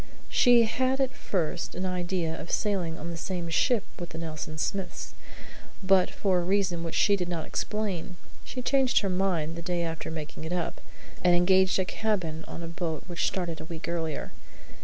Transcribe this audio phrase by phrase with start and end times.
[0.29, 4.57] She had at first an idea of sailing on the same ship with the Nelson
[4.57, 5.13] Smiths;
[5.83, 9.83] but for a reason which she did not explain, she changed her mind the day
[9.83, 10.81] after making it up,
[11.23, 14.31] and engaged a cabin on a boat which started a week earlier.